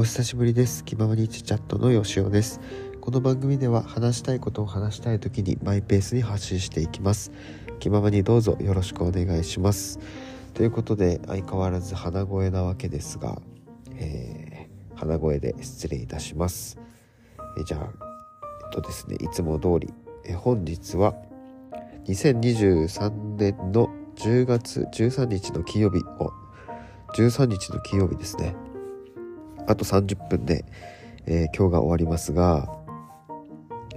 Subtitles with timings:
[0.00, 0.82] お久しぶりです。
[0.82, 2.58] 気ままにチチャットのよしおです。
[3.02, 7.32] この番組では話したいことを話したい時にマイペースに発信していきます。
[7.80, 9.98] 気ままにどうぞよろしくお願いします。
[10.54, 13.42] ということで相変わらず鼻声なわけですが、
[13.94, 16.78] えー、鼻声で失礼いたします。
[17.60, 19.92] えじゃあえっとですねいつも通り
[20.24, 21.14] え本日は
[22.06, 26.32] 2023年の10月13日の金曜日を
[27.18, 28.56] 13日の金曜日ですね。
[29.70, 30.64] あと30分で、
[31.26, 32.68] えー、今日が終わりますが、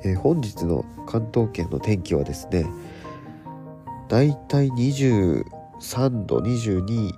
[0.04, 2.66] えー、本日の関東圏の天気はですね
[4.08, 5.44] だいたい23
[6.26, 7.12] 度22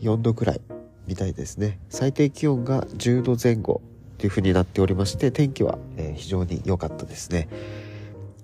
[0.00, 0.60] 4度くらい
[1.06, 1.78] みたいですね。
[1.90, 3.82] 最低気温が10度前後
[4.16, 7.48] という風になっておりまして天気は、えー、非常に良かったですね、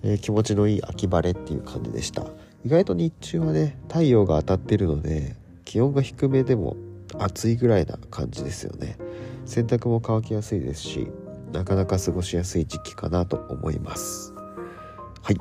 [0.02, 2.26] えー、気持ちのいい秋晴れっていう感じでした。
[2.64, 6.76] 意外と日中はね太陽が当たってるので気温が低めでも
[7.18, 8.98] 暑いぐらいな感じですよね。
[9.44, 11.08] 洗濯も乾きやすいですし
[11.52, 14.34] なかなか過ごしやすい時期かなと思います。
[15.22, 15.36] はい。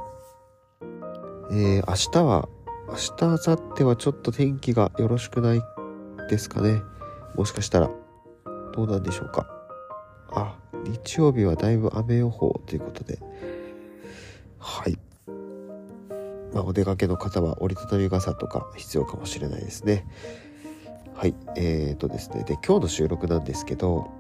[1.52, 2.48] えー、明日は
[2.88, 5.62] 明日明後日はちょっと天気がよろしくない
[6.30, 6.82] ですかね。
[7.36, 7.90] もしかしたら。
[8.74, 9.48] どうなんでしょうか。
[10.32, 13.20] あ日曜日はだいぶ雨予報ということで。
[14.60, 14.98] はい。
[16.54, 20.08] まあ、お出かけの方は折りたたみ傘とか必要かもしれないですね。
[21.16, 21.36] はい。
[21.56, 22.44] えーとですね。
[22.44, 24.12] で今日の収録なんですけど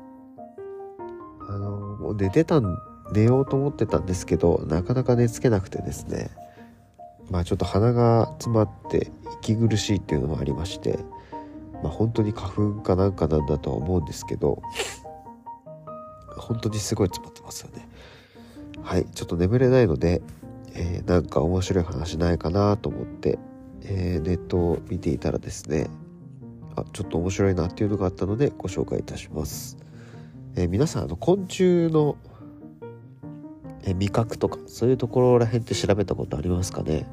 [1.48, 2.78] あのもう寝てたん
[3.12, 6.32] 寝ようと思ってたんですけどなかなか寝つけなくてですね。
[7.30, 11.00] まあちょっと鼻が詰まって息苦しいっていうのもありまして
[11.84, 14.62] まあ本当に花粉かなんかなんだとは思うんですけど
[16.38, 17.88] 本当にすごい詰まってますよね。
[18.84, 19.06] はい。
[19.06, 20.22] ちょっと眠れないので、
[20.73, 23.38] えー、なんか面白い話ないかなと思って、
[23.84, 25.90] えー、ネットを見ていたらですね
[26.76, 29.78] あちょっと面白いなっていうのがあったのでご紹介いたします、
[30.56, 32.17] えー、皆さんあの昆虫の、
[33.83, 37.08] えー、味覚とかそういうところらへんって調べたことありますかね？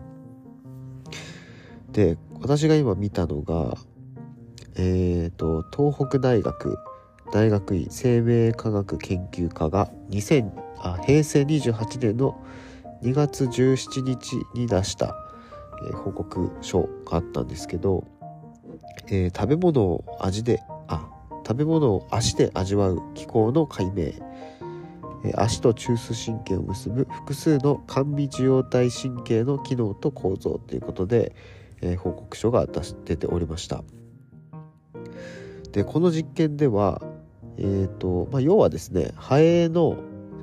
[1.92, 3.76] で私が今見たのが
[4.76, 6.78] えっ、ー、と東北大学
[7.32, 12.42] 大学院生命科学研究科が2000あ平成28年の
[13.02, 15.14] 2月17日に出した、
[15.86, 18.04] えー、報告書があったんですけど
[19.08, 21.08] えー、食べ物を味であ
[21.46, 24.12] 食べ物を足で味わう機構の解明、
[25.24, 31.34] え、足と中枢神経を結ぶ複数の甘味受容体神経の機能と構造ということで、
[31.80, 32.66] えー、報告書が
[33.04, 33.82] 出ておりました。
[35.72, 37.00] でこの実験では
[37.58, 39.96] えーとまあ、要はですねハエの、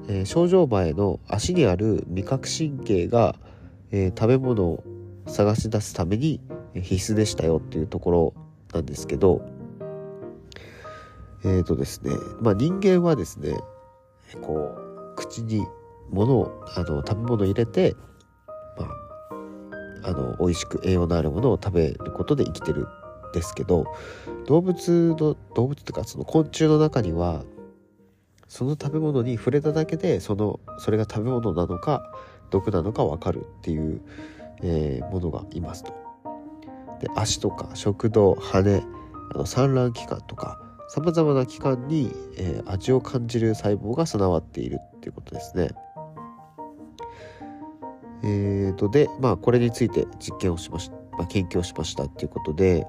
[0.07, 3.35] えー、症状前の足にある味覚神経が、
[3.91, 4.83] えー、食べ物を
[5.27, 6.39] 探し出すために
[6.75, 8.33] 必須でしたよっていうところ
[8.73, 9.41] なんですけど
[11.43, 13.57] えっ、ー、とですねまあ人間はですね
[14.41, 15.65] こう口に
[16.11, 17.95] 物をあの食べ物を入れて
[18.77, 22.87] まああの美味しく栄養のあるものを食べることで生きてるん
[23.33, 23.85] ですけど
[24.47, 27.43] 動物の動物というかその昆虫の中には
[28.47, 32.11] その食べ物に触れただけでそのそれが食べ物なのか
[32.49, 34.01] 毒なのか分かるっていう、
[34.63, 36.08] えー、ものがいますと。
[36.99, 38.83] で足とか食道羽
[39.33, 45.69] あの産卵器官とかさまざまな器官に、えー、味を感じる細胞が備わっているっていうことですね。
[48.21, 52.85] えーとでまあこれについて実験をしました、まあ、研究をしましたっていうことで、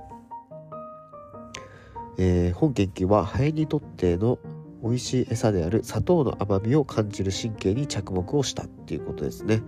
[2.19, 4.39] えー、本研究はハエにとっての
[4.83, 9.63] 美味しい餌である砂糖の甘みを感じる神経に着目をしたっていうことですね。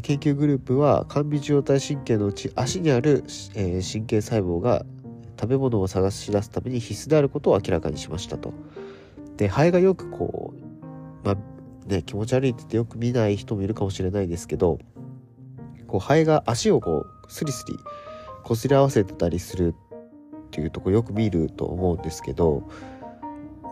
[0.00, 3.24] 研究グループは甘味受容体神経のうち足にある、
[3.54, 4.84] えー、神経細胞が
[5.38, 8.52] 食べ物を探し出すために必須であることを明らかにしましたと。
[9.36, 10.54] でハエがよくこ
[11.22, 11.36] う、まあ
[11.86, 14.78] ね、気持ち悪いって言ってよく見ない人もいるかもしれないですけど
[15.86, 17.74] こうハエが足をこうスリスリ
[18.44, 19.74] こすり合わせてたりする
[20.46, 22.68] っていうとこよく見ると思うんですけど、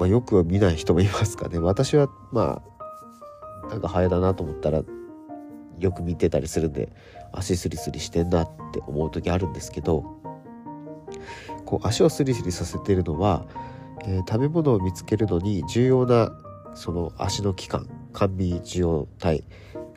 [0.01, 2.63] まあ、よく見ない人もいますかね私はま
[3.63, 4.83] あなんかハエだなと思ったら
[5.83, 6.91] よく見てたりするんで
[7.33, 10.05] 足スリスリしてんなって思う時あるんですけど
[11.65, 13.47] こう足をスリスリさせてるのは、
[14.05, 16.33] えー、食べ物を見つけるのに重要な
[16.75, 19.45] その足の器官甘味受容体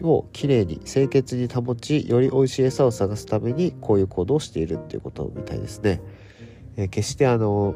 [0.01, 6.01] をきれいに清潔に保ちより美味しい餌を探すためにこういう行動をしているっていうことみたいですね。
[6.77, 7.75] えー、決してあの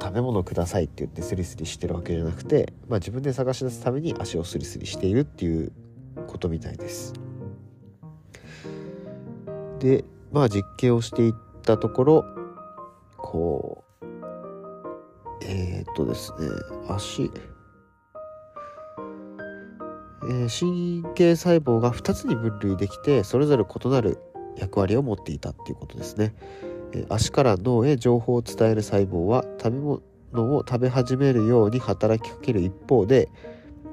[0.00, 5.72] 食べ物くださいって言ってスリスリしてるわけじゃなくて、まあ、自分で探し出すために足をスリスリしているっていう
[6.26, 7.14] ことみたいです。
[9.78, 12.24] でまあ実験をしていったところ
[13.16, 14.06] こう
[15.42, 16.48] えー、っとですね
[16.88, 17.30] 足
[20.28, 24.18] え、神経細胞が2つに分類できてそれぞれ異なる
[24.56, 26.34] 役割を持っていたっていうことですね、
[26.92, 33.28] え、足から脳へ情報を伝える細胞は食べ物を食べ始めるように働きかける一方で、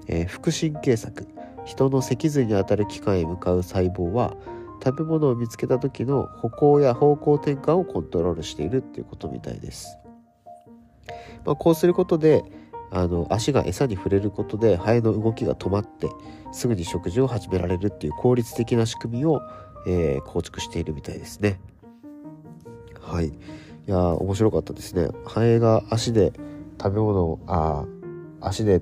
[0.08, 1.28] え、副神経索
[1.66, 4.36] 人の脊髄にあたる器官へ向かう細胞は
[4.84, 9.98] 食べ物を見つけた時の歩行や方向転換をコントロールしているっていうことみたいです、
[11.46, 12.44] まあ、こうすることで
[12.92, 16.10] あの足が餌に触れることでハエの動きが止まって
[16.52, 19.42] すぐに食事を始められるっていう効率的な仕組みを、
[19.88, 21.60] えー、構築しているみたいですね。
[23.02, 23.30] はい。
[23.30, 23.34] い
[23.88, 25.10] や面白かったですね。
[25.26, 26.34] ハエが足で
[26.80, 27.86] 食べ物をあ
[28.40, 28.82] 足で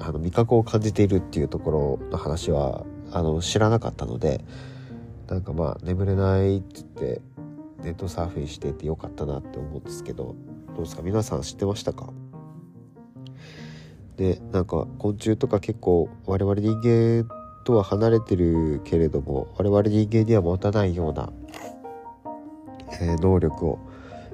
[0.00, 4.42] あの味覚を感じているっていうところの話はあの知らなかったので
[5.30, 7.22] なんかまあ眠れないって言って
[7.82, 10.34] ネットサーフィンしててよかったなって思うんですけど
[10.74, 11.02] どうですか？
[11.02, 12.12] 皆さん知ってましたか？
[14.16, 17.26] でなんか昆虫とか結構我々人間
[17.64, 21.32] とは離れてるけれども我々人間には持たないような、
[23.00, 23.78] えー、能力を、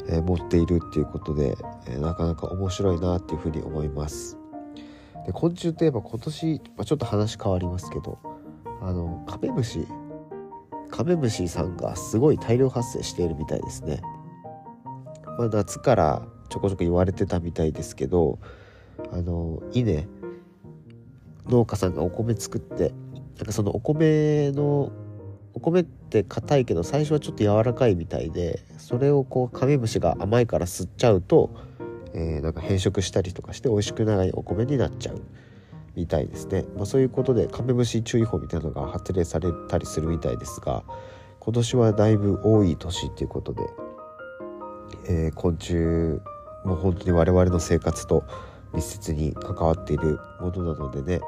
[0.09, 1.57] えー、持っているっていうことで、
[1.87, 4.39] えー、なかなか面白いなっていうふうに思います。
[5.27, 8.19] で昆虫といえば今年、まあ、ちょっと話変わりますけど
[8.81, 9.87] あのカメムシ
[10.91, 14.01] カメムシさんがすごい大量発生しているみたいですね。
[15.39, 18.39] まあ、夏からちょこちょこ言われてたみたいですけど
[19.13, 20.07] あの稲
[21.49, 22.93] 農家さんがお米作って
[23.37, 24.93] なんかそのお米の
[25.55, 31.51] お米って硬いけど最初はちょっと柔らかいみたいでそれをこうカメムシが甘いから吸っちゃうと、
[32.15, 35.21] えー、なんか変色したりとかして美味しくないお米になっちゃう
[35.97, 40.85] みたいですね、まあ、そういうことでカメムシ注意報みたいなのが発令されたりするみたいですが
[41.41, 43.63] 今年はだいぶ多い年っていうことで、
[45.09, 46.21] えー、昆虫
[46.65, 48.25] も本当に我々の生活と
[48.75, 51.21] 密接に関わっているものなのでね、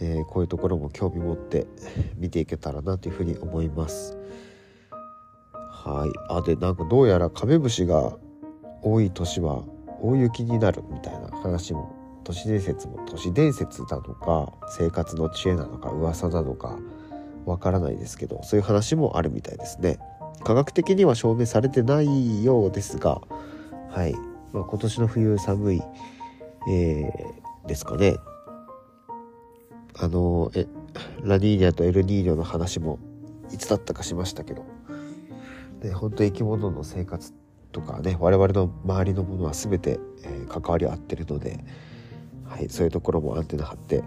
[0.00, 1.66] えー、こういうところも興味持って
[2.18, 4.18] 見ていけたらなというふうに思います。
[5.52, 8.16] はい、あでなんかどうやらカメムシが
[8.82, 9.62] 多い年は
[10.00, 11.93] 大雪になるみたいな話も
[12.24, 16.78] 都市伝説も都市伝説なのか生活の知恵なのか噂なのか
[17.44, 19.98] わからないですけどそういう話もあるみたいですね。
[20.42, 23.20] 科学的には証明されてないようですが
[23.94, 24.14] はい。
[24.52, 25.82] まあ、今年の冬寒い、
[26.68, 28.16] えー、ですかね。
[29.96, 30.66] あの、え、
[31.22, 32.98] ラニーニャとエルニーニョの話も
[33.52, 34.64] いつだったかしましたけど、
[35.80, 37.32] ね、本当生き物の生活
[37.70, 41.64] とかね、我々の周りのものは全て、えー、関わり合ってるので、
[42.54, 44.00] はい、そういうところもアンテナ張ってい,、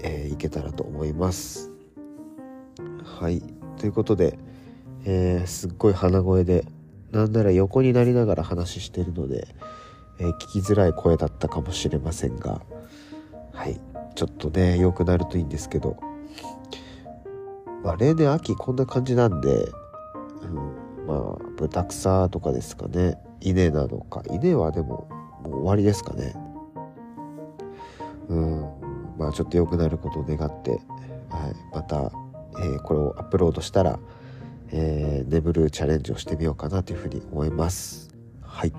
[0.00, 1.72] えー、いけたらと思います。
[3.02, 3.42] はい、
[3.78, 4.38] ということで、
[5.06, 6.66] えー、すっごい鼻声で
[7.10, 9.48] なんなら横になりながら話してるので、
[10.18, 12.60] えー、聞きづらい声だったかもしれませんが
[13.54, 13.80] はい
[14.14, 15.96] ちょっとね良くなるといいんですけど。
[17.82, 19.48] まあ例年秋こんな感じなんで、
[20.42, 23.16] うん、まあ豚草とかですかね。
[23.40, 24.22] 稲なのか。
[24.30, 25.08] 稲はでも
[25.42, 26.34] もう終わりですかね。
[28.28, 28.60] うん。
[29.18, 30.80] まあちょっと良くなることを願って、はい、
[31.74, 32.12] また、
[32.60, 33.98] えー、これをアップロードしたら
[34.76, 38.10] えー、眠るチャレンジをしてみようかなというふうに思います。
[38.42, 38.72] はい。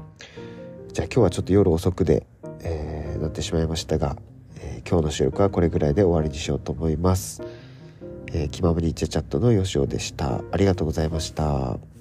[0.92, 2.28] じゃあ今日はちょっと夜遅くで、
[2.62, 4.18] えー、なってしまいましたが、
[4.58, 7.42] え、今日の収録はこれぐらいで終わりにしようと思います、
[8.28, 10.42] えー、気ままにチャチャットのよしおでした。
[10.52, 11.95] ありがとうございました。